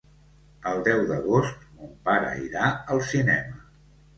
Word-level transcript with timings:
El 0.69 0.79
deu 0.87 1.03
d'agost 1.11 1.67
mon 1.81 1.93
pare 2.09 2.33
irà 2.49 2.73
al 2.97 3.07
cinema. 3.11 3.63